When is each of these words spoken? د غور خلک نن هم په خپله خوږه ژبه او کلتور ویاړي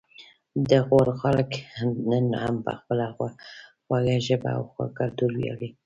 د 0.69 0.71
غور 0.87 1.09
خلک 1.21 1.51
نن 2.09 2.25
هم 2.43 2.55
په 2.65 2.71
خپله 2.79 3.05
خوږه 3.85 4.15
ژبه 4.27 4.49
او 4.57 4.63
کلتور 4.99 5.31
ویاړي 5.35 5.69